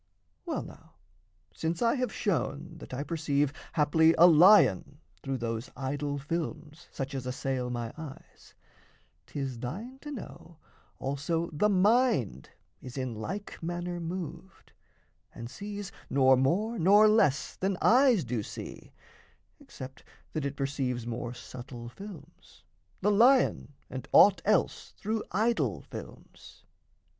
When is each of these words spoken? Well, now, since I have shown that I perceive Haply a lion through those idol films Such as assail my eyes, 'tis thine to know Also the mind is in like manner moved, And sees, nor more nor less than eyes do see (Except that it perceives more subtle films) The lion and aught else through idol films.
Well, 0.47 0.63
now, 0.63 0.95
since 1.53 1.79
I 1.83 1.93
have 1.93 2.11
shown 2.11 2.79
that 2.79 2.91
I 2.91 3.03
perceive 3.03 3.53
Haply 3.75 4.15
a 4.17 4.25
lion 4.25 4.99
through 5.21 5.37
those 5.37 5.69
idol 5.77 6.17
films 6.17 6.87
Such 6.91 7.13
as 7.13 7.27
assail 7.27 7.69
my 7.69 7.93
eyes, 7.95 8.55
'tis 9.27 9.59
thine 9.59 9.99
to 9.99 10.09
know 10.09 10.57
Also 10.97 11.51
the 11.53 11.69
mind 11.69 12.49
is 12.81 12.97
in 12.97 13.13
like 13.13 13.61
manner 13.61 13.99
moved, 13.99 14.73
And 15.35 15.51
sees, 15.51 15.91
nor 16.09 16.35
more 16.35 16.79
nor 16.79 17.07
less 17.07 17.55
than 17.55 17.77
eyes 17.79 18.23
do 18.23 18.41
see 18.41 18.93
(Except 19.59 20.03
that 20.33 20.45
it 20.45 20.55
perceives 20.55 21.05
more 21.05 21.35
subtle 21.35 21.89
films) 21.89 22.63
The 23.01 23.11
lion 23.11 23.73
and 23.87 24.07
aught 24.11 24.41
else 24.45 24.95
through 24.97 25.23
idol 25.31 25.83
films. 25.83 26.63